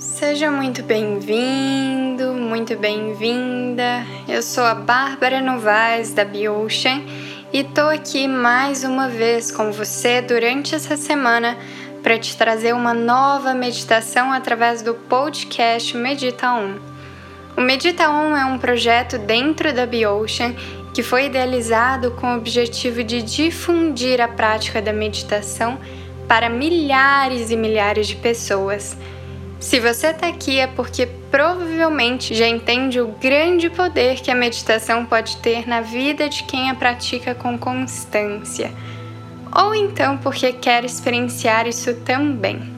Seja 0.00 0.50
muito 0.50 0.82
bem-vindo, 0.82 2.32
muito 2.32 2.74
bem-vinda. 2.74 4.02
Eu 4.26 4.42
sou 4.42 4.64
a 4.64 4.74
Bárbara 4.74 5.42
Novaes 5.42 6.14
da 6.14 6.24
Biocean 6.24 7.02
e 7.52 7.62
tô 7.62 7.82
aqui 7.82 8.26
mais 8.26 8.82
uma 8.82 9.10
vez 9.10 9.52
com 9.52 9.70
você 9.70 10.22
durante 10.22 10.74
essa 10.74 10.96
semana 10.96 11.54
para 12.02 12.18
te 12.18 12.34
trazer 12.34 12.74
uma 12.74 12.94
nova 12.94 13.52
meditação 13.52 14.32
através 14.32 14.80
do 14.80 14.94
podcast 14.94 15.94
Medita 15.94 16.50
1. 16.50 16.78
O 17.58 17.60
Medita 17.60 18.08
1 18.08 18.36
é 18.38 18.44
um 18.46 18.58
projeto 18.58 19.18
dentro 19.18 19.70
da 19.70 19.84
Biocean 19.84 20.54
que 20.94 21.02
foi 21.02 21.26
idealizado 21.26 22.12
com 22.12 22.32
o 22.32 22.38
objetivo 22.38 23.04
de 23.04 23.20
difundir 23.20 24.18
a 24.18 24.28
prática 24.28 24.80
da 24.80 24.94
meditação 24.94 25.78
para 26.26 26.48
milhares 26.48 27.50
e 27.50 27.56
milhares 27.56 28.08
de 28.08 28.16
pessoas. 28.16 28.96
Se 29.60 29.78
você 29.78 30.06
está 30.06 30.26
aqui 30.26 30.58
é 30.58 30.66
porque 30.66 31.06
provavelmente 31.30 32.34
já 32.34 32.48
entende 32.48 32.98
o 32.98 33.08
grande 33.08 33.68
poder 33.68 34.18
que 34.20 34.30
a 34.30 34.34
meditação 34.34 35.04
pode 35.04 35.36
ter 35.36 35.68
na 35.68 35.82
vida 35.82 36.30
de 36.30 36.44
quem 36.44 36.70
a 36.70 36.74
pratica 36.74 37.34
com 37.34 37.58
constância, 37.58 38.72
ou 39.54 39.74
então 39.74 40.16
porque 40.16 40.54
quer 40.54 40.82
experienciar 40.82 41.68
isso 41.68 41.94
também. 42.06 42.74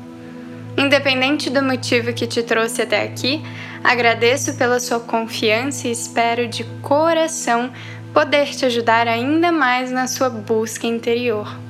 Independente 0.77 1.49
do 1.51 1.63
motivo 1.63 2.13
que 2.13 2.27
te 2.27 2.43
trouxe 2.43 2.83
até 2.83 3.05
aqui, 3.05 3.41
agradeço 3.85 4.55
pela 4.57 4.81
sua 4.81 4.99
confiança 4.99 5.87
e 5.87 5.93
espero 5.93 6.49
de 6.49 6.65
coração 6.83 7.71
poder 8.13 8.47
te 8.47 8.67
ajudar 8.67 9.07
ainda 9.07 9.53
mais 9.53 9.93
na 9.93 10.09
sua 10.09 10.29
busca 10.29 10.87
interior. 10.87 11.62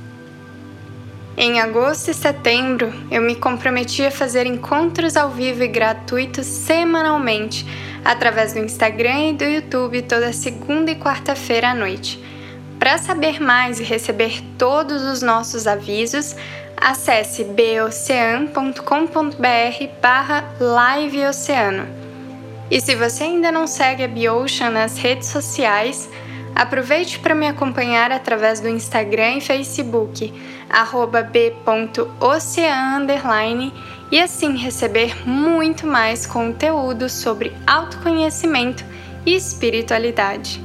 Em 1.36 1.60
agosto 1.60 2.10
e 2.10 2.14
setembro, 2.14 2.92
eu 3.10 3.22
me 3.22 3.34
comprometi 3.34 4.04
a 4.04 4.10
fazer 4.10 4.46
encontros 4.46 5.16
ao 5.16 5.30
vivo 5.30 5.62
e 5.62 5.68
gratuitos 5.68 6.46
semanalmente, 6.46 7.66
através 8.04 8.52
do 8.52 8.58
Instagram 8.58 9.30
e 9.30 9.32
do 9.32 9.44
YouTube 9.44 10.02
toda 10.02 10.30
segunda 10.32 10.90
e 10.90 10.96
quarta-feira 10.96 11.70
à 11.70 11.74
noite. 11.74 12.22
Para 12.78 12.98
saber 12.98 13.40
mais 13.40 13.80
e 13.80 13.82
receber 13.82 14.42
todos 14.58 15.02
os 15.02 15.22
nossos 15.22 15.66
avisos, 15.66 16.36
acesse 16.76 17.44
bocean.com.br 17.44 18.82
barra 20.02 20.44
liveoceano. 20.60 21.86
E 22.70 22.78
se 22.80 22.94
você 22.94 23.24
ainda 23.24 23.50
não 23.50 23.66
segue 23.66 24.02
a 24.02 24.08
Biocean 24.08 24.70
nas 24.70 24.98
redes 24.98 25.28
sociais, 25.28 26.10
Aproveite 26.54 27.18
para 27.18 27.34
me 27.34 27.48
acompanhar 27.48 28.12
através 28.12 28.60
do 28.60 28.68
Instagram 28.68 29.36
e 29.36 29.40
Facebook, 29.40 30.32
b.ocean 31.32 33.06
e 34.10 34.20
assim 34.20 34.56
receber 34.56 35.26
muito 35.26 35.86
mais 35.86 36.26
conteúdo 36.26 37.08
sobre 37.08 37.52
autoconhecimento 37.66 38.84
e 39.24 39.34
espiritualidade. 39.34 40.62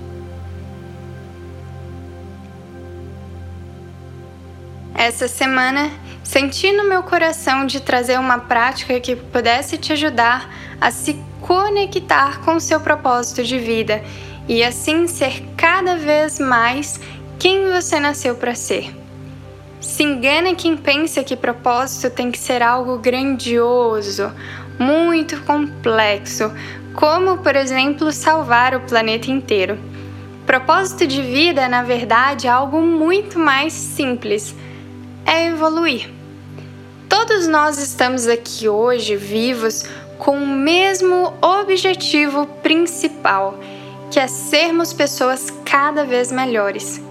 Essa 4.94 5.28
semana, 5.28 5.90
senti 6.24 6.74
no 6.74 6.84
meu 6.84 7.04
coração 7.04 7.66
de 7.66 7.80
trazer 7.80 8.20
uma 8.20 8.40
prática 8.40 9.00
que 9.00 9.16
pudesse 9.16 9.78
te 9.78 9.94
ajudar 9.94 10.50
a 10.82 10.92
se 10.92 11.22
conectar 11.40 12.42
com 12.42 12.56
o 12.56 12.60
seu 12.60 12.80
propósito 12.80 13.44
de 13.44 13.58
vida 13.58 14.04
e 14.48 14.64
assim 14.64 15.08
ser 15.08 15.44
cada 15.56 15.98
vez 15.98 16.40
mais 16.40 17.00
quem 17.38 17.70
você 17.70 18.00
nasceu 18.00 18.36
para 18.36 18.56
ser. 18.56 18.96
Se 19.82 20.04
engana 20.04 20.56
quem 20.56 20.76
pensa 20.76 21.24
que 21.24 21.36
propósito 21.36 22.14
tem 22.14 22.32
que 22.32 22.40
ser 22.40 22.62
algo 22.62 22.98
grandioso, 22.98 24.32
muito 24.80 25.40
complexo, 25.42 26.52
como, 26.94 27.38
por 27.38 27.56
exemplo, 27.56 28.12
salvar 28.12 28.76
o 28.76 28.82
planeta 28.82 29.30
inteiro. 29.30 29.78
Propósito 30.46 31.06
de 31.06 31.22
vida, 31.22 31.68
na 31.68 31.84
verdade, 31.84 32.48
é 32.48 32.50
algo 32.50 32.82
muito 32.82 33.38
mais 33.38 33.74
simples: 33.74 34.56
é 35.26 35.48
evoluir. 35.48 36.10
Todos 37.10 37.48
nós 37.48 37.78
estamos 37.78 38.28
aqui 38.28 38.68
hoje 38.68 39.16
vivos 39.16 39.84
com 40.18 40.38
o 40.38 40.48
mesmo 40.48 41.34
objetivo 41.42 42.46
principal 42.64 43.60
que 44.12 44.20
é 44.20 44.28
sermos 44.28 44.94
pessoas 44.94 45.52
cada 45.66 46.06
vez 46.06 46.32
melhores. 46.32 47.02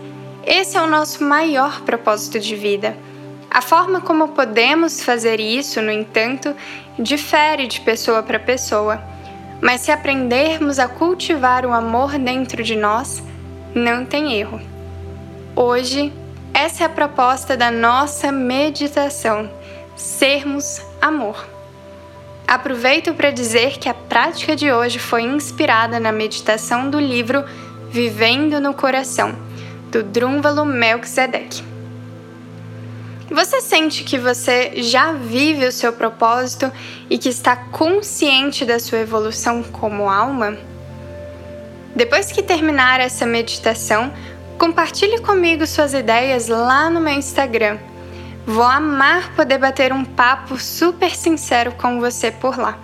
Esse 0.44 0.76
é 0.76 0.82
o 0.82 0.86
nosso 0.86 1.24
maior 1.24 1.82
propósito 1.82 2.38
de 2.38 2.54
vida. 2.54 2.96
A 3.50 3.60
forma 3.60 4.00
como 4.00 4.28
podemos 4.28 5.02
fazer 5.02 5.40
isso, 5.40 5.80
no 5.80 5.90
entanto, 5.90 6.54
difere 6.98 7.66
de 7.66 7.80
pessoa 7.80 8.22
para 8.22 8.38
pessoa. 8.38 9.00
Mas 9.60 9.80
se 9.80 9.90
aprendermos 9.90 10.78
a 10.78 10.86
cultivar 10.86 11.64
o 11.64 11.72
amor 11.72 12.18
dentro 12.18 12.62
de 12.62 12.76
nós, 12.76 13.22
não 13.74 14.04
tem 14.04 14.34
erro. 14.34 14.60
Hoje, 15.54 16.12
essa 16.52 16.82
é 16.82 16.86
a 16.86 16.90
proposta 16.90 17.56
da 17.56 17.70
nossa 17.70 18.30
meditação: 18.30 19.50
sermos 19.96 20.80
amor. 21.00 21.55
Aproveito 22.46 23.12
para 23.12 23.32
dizer 23.32 23.76
que 23.76 23.88
a 23.88 23.94
prática 23.94 24.54
de 24.54 24.70
hoje 24.70 25.00
foi 25.00 25.22
inspirada 25.22 25.98
na 25.98 26.12
meditação 26.12 26.88
do 26.88 27.00
livro 27.00 27.44
Vivendo 27.90 28.60
no 28.60 28.72
Coração, 28.72 29.34
do 29.90 30.04
Drúnvalo 30.04 30.64
Melchizedek. 30.64 31.64
Você 33.28 33.60
sente 33.60 34.04
que 34.04 34.16
você 34.16 34.74
já 34.76 35.10
vive 35.10 35.66
o 35.66 35.72
seu 35.72 35.92
propósito 35.92 36.70
e 37.10 37.18
que 37.18 37.28
está 37.28 37.56
consciente 37.56 38.64
da 38.64 38.78
sua 38.78 38.98
evolução 38.98 39.64
como 39.64 40.08
alma? 40.08 40.56
Depois 41.96 42.30
que 42.30 42.44
terminar 42.44 43.00
essa 43.00 43.26
meditação, 43.26 44.12
compartilhe 44.56 45.20
comigo 45.20 45.66
suas 45.66 45.92
ideias 45.94 46.46
lá 46.46 46.88
no 46.88 47.00
meu 47.00 47.14
Instagram 47.14 47.76
Vou 48.46 48.62
amar 48.62 49.34
poder 49.34 49.58
bater 49.58 49.92
um 49.92 50.04
papo 50.04 50.56
super 50.56 51.16
sincero 51.16 51.72
com 51.72 51.98
você 51.98 52.30
por 52.30 52.56
lá. 52.56 52.78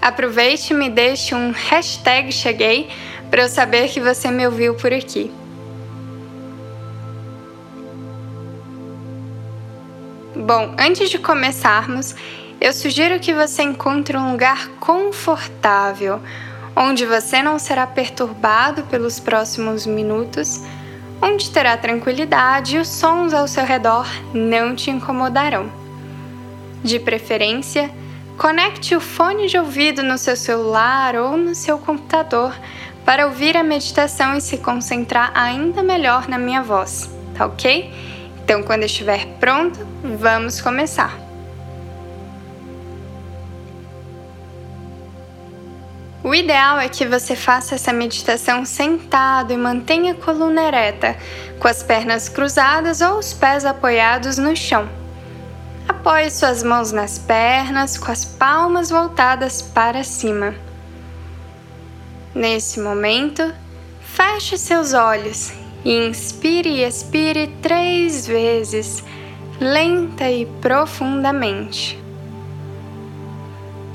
Aproveite 0.00 0.72
e 0.72 0.76
me 0.76 0.88
deixe 0.88 1.34
um 1.34 1.52
hashtag 1.52 2.32
cheguei 2.32 2.88
para 3.30 3.42
eu 3.42 3.48
saber 3.48 3.90
que 3.90 4.00
você 4.00 4.30
me 4.30 4.46
ouviu 4.46 4.74
por 4.74 4.90
aqui. 4.90 5.30
Bom, 10.34 10.74
antes 10.78 11.10
de 11.10 11.18
começarmos, 11.18 12.14
eu 12.58 12.72
sugiro 12.72 13.20
que 13.20 13.34
você 13.34 13.62
encontre 13.62 14.16
um 14.16 14.32
lugar 14.32 14.66
confortável, 14.80 16.22
onde 16.74 17.04
você 17.04 17.42
não 17.42 17.58
será 17.58 17.86
perturbado 17.86 18.84
pelos 18.84 19.20
próximos 19.20 19.84
minutos 19.84 20.62
onde 21.22 21.48
terá 21.50 21.76
tranquilidade 21.76 22.76
e 22.76 22.80
os 22.80 22.88
sons 22.88 23.32
ao 23.32 23.46
seu 23.46 23.64
redor 23.64 24.06
não 24.34 24.74
te 24.74 24.90
incomodarão. 24.90 25.70
De 26.82 26.98
preferência, 26.98 27.88
conecte 28.36 28.96
o 28.96 29.00
fone 29.00 29.46
de 29.46 29.56
ouvido 29.56 30.02
no 30.02 30.18
seu 30.18 30.36
celular 30.36 31.14
ou 31.14 31.36
no 31.36 31.54
seu 31.54 31.78
computador 31.78 32.52
para 33.04 33.26
ouvir 33.26 33.56
a 33.56 33.62
meditação 33.62 34.36
e 34.36 34.40
se 34.40 34.58
concentrar 34.58 35.30
ainda 35.34 35.82
melhor 35.82 36.28
na 36.28 36.38
minha 36.38 36.62
voz, 36.62 37.08
tá 37.36 37.46
ok? 37.46 37.92
Então, 38.42 38.64
quando 38.64 38.82
estiver 38.82 39.26
pronto, 39.38 39.78
vamos 40.02 40.60
começar. 40.60 41.21
O 46.24 46.32
ideal 46.32 46.78
é 46.78 46.88
que 46.88 47.04
você 47.04 47.34
faça 47.34 47.74
essa 47.74 47.92
meditação 47.92 48.64
sentado 48.64 49.52
e 49.52 49.56
mantenha 49.56 50.12
a 50.12 50.14
coluna 50.14 50.62
ereta, 50.62 51.16
com 51.58 51.66
as 51.66 51.82
pernas 51.82 52.28
cruzadas 52.28 53.00
ou 53.00 53.18
os 53.18 53.32
pés 53.34 53.64
apoiados 53.64 54.38
no 54.38 54.54
chão. 54.54 54.88
Apoie 55.88 56.30
suas 56.30 56.62
mãos 56.62 56.92
nas 56.92 57.18
pernas, 57.18 57.98
com 57.98 58.12
as 58.12 58.24
palmas 58.24 58.88
voltadas 58.88 59.60
para 59.60 60.04
cima. 60.04 60.54
Nesse 62.32 62.78
momento, 62.78 63.52
feche 64.00 64.56
seus 64.56 64.94
olhos 64.94 65.52
e 65.84 66.06
inspire 66.06 66.68
e 66.68 66.84
expire 66.84 67.48
três 67.60 68.28
vezes, 68.28 69.02
lenta 69.60 70.30
e 70.30 70.46
profundamente. 70.60 72.01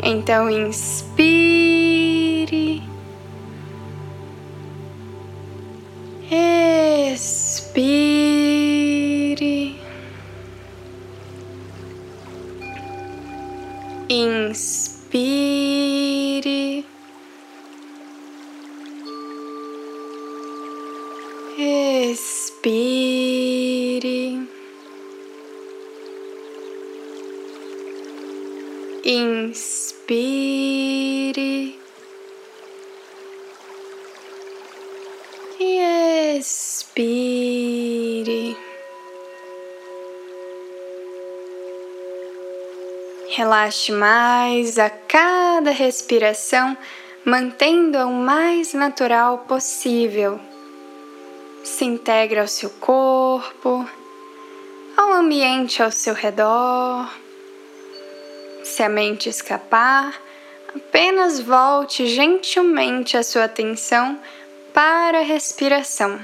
Então, 0.09 0.50
inspire. 0.50 1.27
Expire. 7.12 7.65
Inspire. 14.09 15.86
Relaxe 43.57 43.92
mais 43.92 44.77
a 44.77 44.88
cada 44.88 45.71
respiração, 45.71 46.77
mantendo-a 47.25 48.06
o 48.06 48.13
mais 48.13 48.75
natural 48.75 49.45
possível. 49.48 50.39
Se 51.63 51.83
integra 51.83 52.42
ao 52.42 52.48
seu 52.48 52.69
corpo, 52.69 53.83
ao 54.95 55.12
ambiente 55.12 55.81
ao 55.81 55.89
seu 55.89 56.13
redor. 56.13 57.12
Se 58.63 58.83
a 58.83 58.89
mente 58.89 59.27
escapar, 59.27 60.13
apenas 60.75 61.39
volte 61.39 62.06
gentilmente 62.06 63.18
a 63.18 63.24
sua 63.24 63.45
atenção 63.45 64.19
para 64.71 65.21
a 65.21 65.24
respiração. 65.24 66.19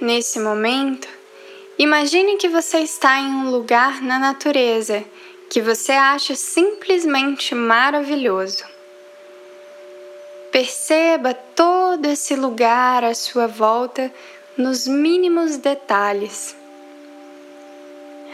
Nesse 0.00 0.38
momento, 0.38 1.08
imagine 1.76 2.36
que 2.36 2.48
você 2.48 2.78
está 2.78 3.18
em 3.18 3.26
um 3.26 3.50
lugar 3.50 4.00
na 4.00 4.16
natureza 4.16 5.04
que 5.50 5.60
você 5.60 5.90
acha 5.90 6.36
simplesmente 6.36 7.52
maravilhoso. 7.52 8.64
Perceba 10.52 11.34
todo 11.34 12.06
esse 12.06 12.36
lugar 12.36 13.02
à 13.02 13.12
sua 13.12 13.48
volta 13.48 14.12
nos 14.56 14.86
mínimos 14.86 15.56
detalhes. 15.56 16.54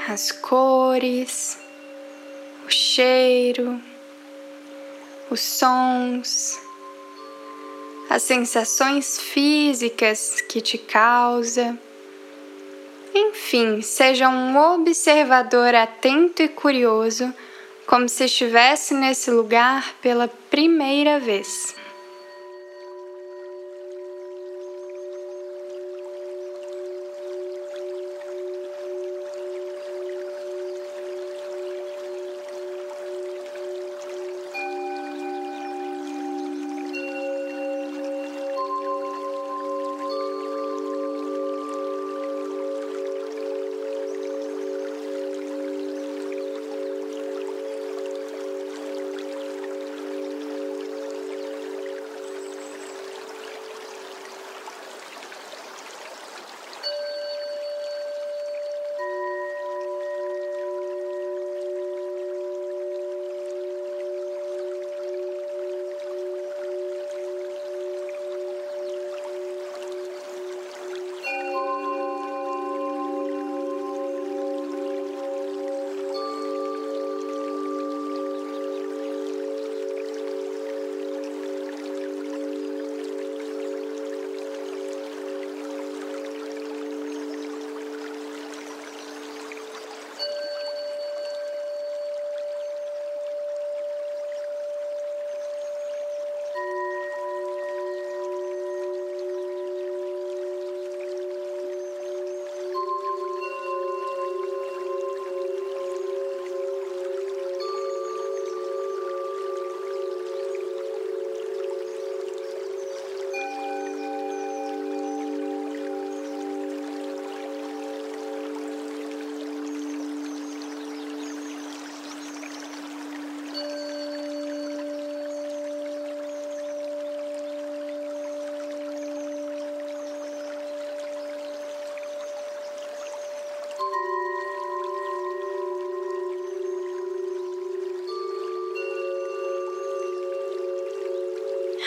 As 0.06 0.30
cores, 0.30 1.58
o 2.66 2.70
cheiro, 2.70 3.80
os 5.30 5.40
sons, 5.40 6.58
as 8.14 8.22
sensações 8.22 9.18
físicas 9.18 10.40
que 10.40 10.60
te 10.60 10.78
causa. 10.78 11.76
Enfim, 13.12 13.82
seja 13.82 14.28
um 14.28 14.56
observador 14.56 15.74
atento 15.74 16.40
e 16.40 16.48
curioso, 16.48 17.34
como 17.88 18.08
se 18.08 18.26
estivesse 18.26 18.94
nesse 18.94 19.32
lugar 19.32 19.96
pela 20.00 20.28
primeira 20.28 21.18
vez. 21.18 21.74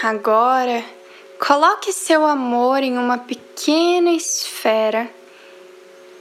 Agora, 0.03 0.83
coloque 1.39 1.91
seu 1.91 2.23
amor 2.23 2.83
em 2.83 2.99
uma 2.99 3.17
pequena 3.17 4.11
esfera 4.11 5.09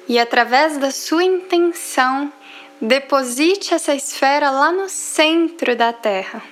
e, 0.09 0.19
através 0.19 0.79
da 0.79 0.91
sua 0.91 1.23
intenção, 1.23 2.33
deposite 2.81 3.75
essa 3.75 3.95
esfera 3.95 4.51
lá 4.51 4.73
no 4.73 4.89
centro 4.89 5.77
da 5.77 5.93
Terra. 5.93 6.43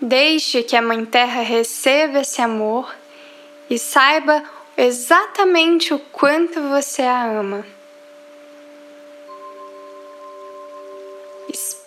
Deixe 0.00 0.62
que 0.62 0.74
a 0.74 0.80
Mãe 0.80 1.04
Terra 1.04 1.42
receba 1.42 2.20
esse 2.20 2.40
amor 2.40 2.94
e 3.68 3.78
saiba 3.78 4.42
exatamente 4.78 5.92
o 5.92 5.98
quanto 5.98 6.58
você 6.70 7.02
a 7.02 7.24
ama. 7.26 7.66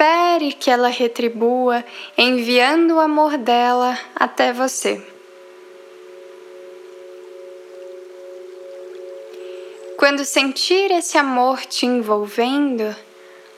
Espere 0.01 0.53
que 0.53 0.71
ela 0.71 0.87
retribua 0.87 1.85
enviando 2.17 2.95
o 2.95 2.99
amor 2.99 3.37
dela 3.37 3.95
até 4.15 4.51
você. 4.51 4.99
Quando 9.95 10.25
sentir 10.25 10.89
esse 10.89 11.19
amor 11.19 11.67
te 11.67 11.85
envolvendo, 11.85 12.95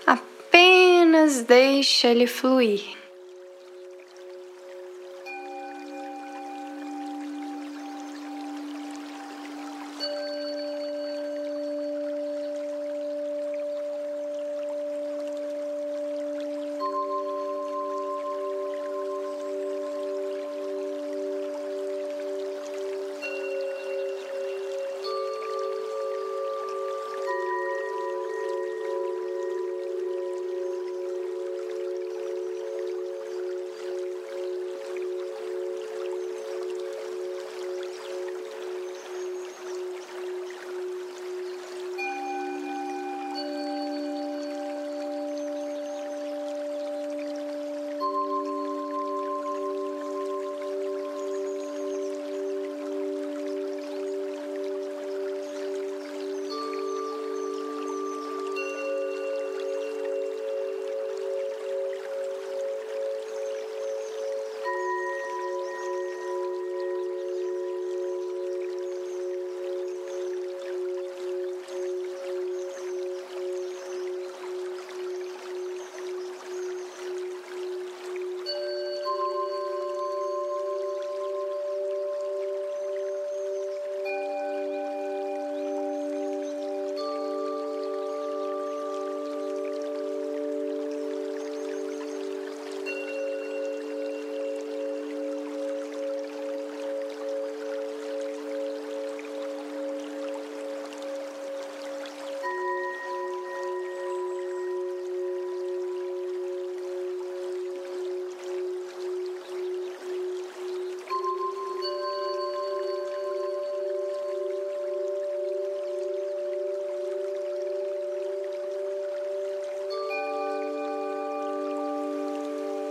apenas 0.06 1.44
deixe 1.44 2.08
ele 2.08 2.28
fluir. 2.28 3.03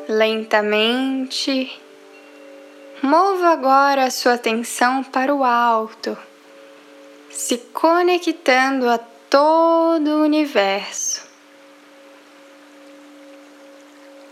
Lentamente, 0.09 1.81
mova 3.01 3.51
agora 3.51 4.05
a 4.05 4.11
sua 4.11 4.35
atenção 4.35 5.05
para 5.05 5.33
o 5.33 5.45
alto, 5.45 6.19
se 7.31 7.59
conectando 7.73 8.89
a 8.89 8.99
todo 8.99 10.09
o 10.09 10.23
universo. 10.23 11.23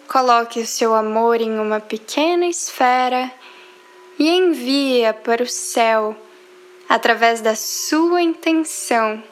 Coloque 0.09 0.61
o 0.61 0.67
seu 0.67 0.93
amor 0.93 1.41
em 1.41 1.61
uma 1.61 1.79
pequena 1.79 2.47
esfera 2.47 3.31
e 4.19 4.29
envie-a 4.29 5.15
para 5.15 5.45
o 5.45 5.49
céu 5.49 6.17
através 6.89 7.41
da 7.41 7.55
sua 7.55 8.21
intenção 8.21 9.23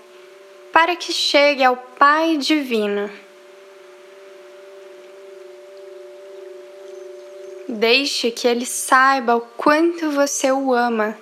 para 0.72 0.94
que 0.94 1.12
chegue 1.12 1.64
ao 1.64 1.76
Pai 1.76 2.36
Divino. 2.36 3.10
Deixe 7.78 8.32
que 8.32 8.48
ele 8.48 8.66
saiba 8.66 9.36
o 9.36 9.40
quanto 9.40 10.10
você 10.10 10.50
o 10.50 10.74
ama 10.74 11.16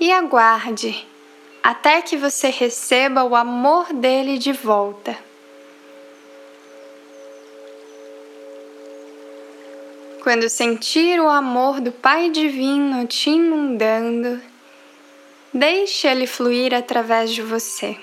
e 0.00 0.10
aguarde 0.10 1.06
até 1.62 2.02
que 2.02 2.16
você 2.16 2.48
receba 2.48 3.22
o 3.22 3.36
amor 3.36 3.92
dele 3.92 4.38
de 4.38 4.50
volta. 4.50 5.16
Quando 10.20 10.48
sentir 10.48 11.20
o 11.20 11.28
amor 11.28 11.80
do 11.80 11.92
Pai 11.92 12.28
Divino 12.28 13.06
te 13.06 13.30
inundando, 13.30 14.42
deixe 15.54 16.08
ele 16.08 16.26
fluir 16.26 16.74
através 16.74 17.30
de 17.30 17.42
você. 17.42 17.96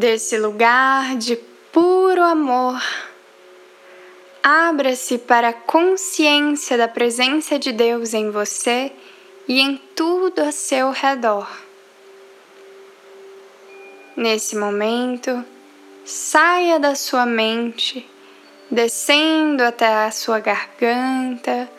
Desse 0.00 0.38
lugar 0.38 1.14
de 1.16 1.36
puro 1.70 2.22
amor, 2.22 2.82
abra-se 4.42 5.18
para 5.18 5.50
a 5.50 5.52
consciência 5.52 6.78
da 6.78 6.88
presença 6.88 7.58
de 7.58 7.70
Deus 7.70 8.14
em 8.14 8.30
você 8.30 8.90
e 9.46 9.60
em 9.60 9.76
tudo 9.94 10.38
a 10.38 10.52
seu 10.52 10.90
redor. 10.90 11.46
Nesse 14.16 14.56
momento, 14.56 15.44
saia 16.02 16.80
da 16.80 16.94
sua 16.94 17.26
mente, 17.26 18.08
descendo 18.70 19.62
até 19.62 20.06
a 20.06 20.10
sua 20.10 20.40
garganta, 20.40 21.70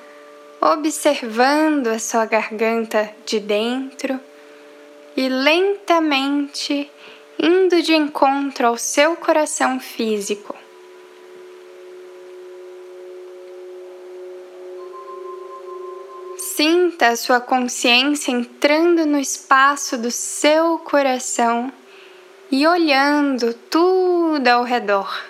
observando 0.62 1.88
a 1.88 1.98
sua 1.98 2.28
garganta 2.28 3.10
de 3.26 3.40
dentro 3.40 4.20
e 5.18 5.28
lentamente 5.28 6.88
indo 7.40 7.82
de 7.82 7.94
encontro 7.94 8.68
ao 8.68 8.78
seu 8.78 9.16
coração 9.16 9.80
físico. 9.80 10.56
Sinta 16.38 17.08
a 17.08 17.16
sua 17.16 17.40
consciência 17.40 18.32
entrando 18.32 19.06
no 19.06 19.18
espaço 19.18 19.98
do 19.98 20.12
seu 20.12 20.78
coração 20.78 21.72
e 22.52 22.68
olhando 22.68 23.54
tudo 23.54 24.48
ao 24.48 24.64
redor. 24.64 25.26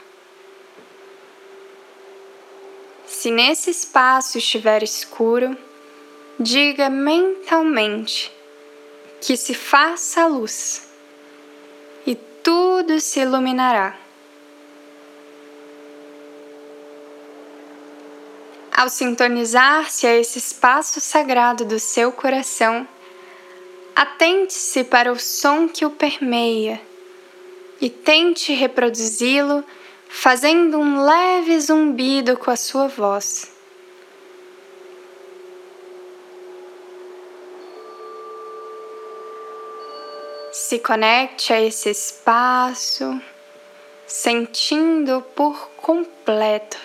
Se 3.06 3.30
nesse 3.30 3.70
espaço 3.70 4.40
estiver 4.40 4.84
escuro, 4.84 5.56
diga 6.40 6.90
mentalmente 6.90 8.32
que 9.22 9.38
se 9.38 9.54
faça 9.54 10.26
luz 10.26 10.91
tudo 12.44 13.00
se 13.00 13.20
iluminará. 13.20 13.96
Ao 18.72 18.90
sintonizar-se 18.90 20.08
a 20.08 20.18
esse 20.18 20.40
espaço 20.40 21.00
sagrado 21.00 21.66
do 21.66 21.78
seu 21.78 22.12
coração, 22.12 22.88
atente-se 23.96 24.84
para 24.84 25.12
o 25.12 25.20
som 25.20 25.68
que 25.68 25.86
o 25.86 25.92
permeia 25.92 26.82
e 27.80 27.90
tente 27.90 28.54
reproduzi-lo 28.54 29.64
fazendo 30.08 30.80
um 30.80 31.04
leve 31.04 31.60
zumbido 31.60 32.38
com 32.38 32.52
a 32.52 32.56
sua 32.56 32.88
voz. 32.88 33.61
Se 40.72 40.80
conecte 40.80 41.52
a 41.52 41.60
esse 41.60 41.90
espaço, 41.90 43.22
sentindo 44.08 45.22
por 45.36 45.70
completo. 45.76 46.78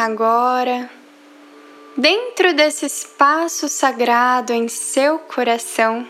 Agora, 0.00 0.88
dentro 1.96 2.54
desse 2.54 2.86
espaço 2.86 3.68
sagrado 3.68 4.52
em 4.52 4.68
seu 4.68 5.18
coração, 5.18 6.06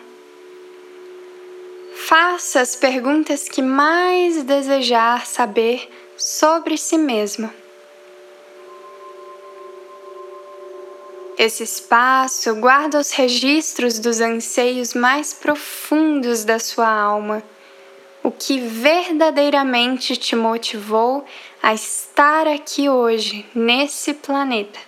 faça 1.96 2.61
as 2.61 2.77
perguntas 2.77 3.48
que 3.48 3.62
mais 3.62 4.42
desejar 4.42 5.24
saber 5.24 5.90
sobre 6.18 6.77
si 6.77 6.98
mesmo. 6.98 7.51
Esse 11.38 11.62
espaço 11.62 12.57
guarda 12.57 13.01
os 13.01 13.12
registros 13.12 13.98
dos 13.98 14.20
anseios 14.20 14.92
mais 14.92 15.33
profundos 15.33 16.44
da 16.44 16.59
sua 16.59 16.90
alma 16.90 17.42
o 18.29 18.31
que 18.31 18.61
verdadeiramente 18.61 20.14
te 20.14 20.37
motivou 20.37 21.25
a 21.62 21.73
estar 21.73 22.47
aqui 22.47 22.87
hoje, 22.87 23.47
nesse 23.55 24.12
planeta. 24.12 24.79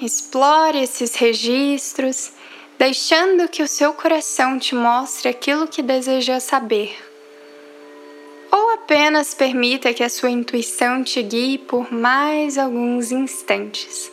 Explore 0.00 0.78
esses 0.78 1.14
registros, 1.14 2.32
deixando 2.78 3.48
que 3.48 3.62
o 3.62 3.68
seu 3.68 3.92
coração 3.92 4.58
te 4.58 4.74
mostre 4.74 5.28
aquilo 5.28 5.68
que 5.68 5.82
deseja 5.82 6.40
saber. 6.40 6.96
Ou 8.50 8.70
apenas 8.70 9.34
permita 9.34 9.92
que 9.92 10.02
a 10.02 10.08
sua 10.08 10.30
intuição 10.30 11.04
te 11.04 11.22
guie 11.22 11.58
por 11.58 11.92
mais 11.92 12.56
alguns 12.56 13.12
instantes. 13.12 14.10